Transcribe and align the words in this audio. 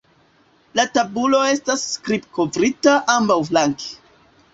La 0.77 0.85
tabulo 0.95 1.41
estas 1.49 1.83
skrib-kovrita 1.89 2.95
ambaŭflanke. 3.17 3.93